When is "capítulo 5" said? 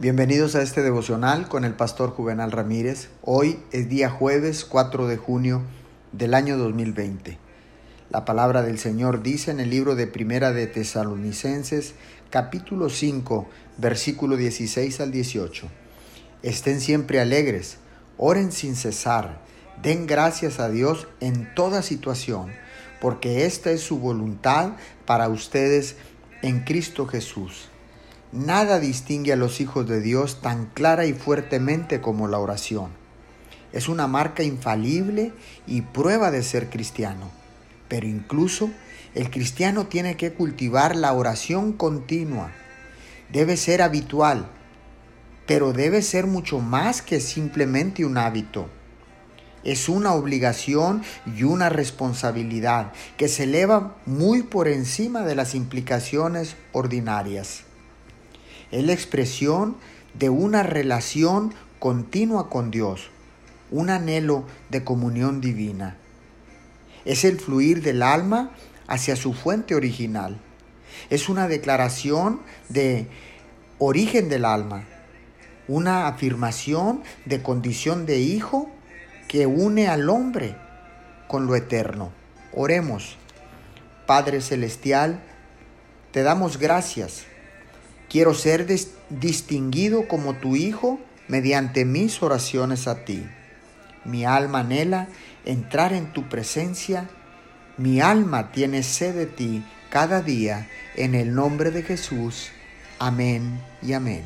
12.28-13.46